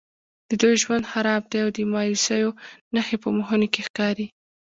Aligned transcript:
د 0.49 0.51
دوی 0.61 0.75
ژوند 0.83 1.09
خراب 1.11 1.43
دی 1.51 1.59
او 1.65 1.69
د 1.77 1.79
مایوسیو 1.93 2.57
نښې 2.93 3.15
په 3.23 3.29
مخونو 3.37 3.67
کې 3.73 3.81
ښکاري. 3.87 4.27